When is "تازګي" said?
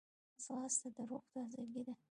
1.33-1.81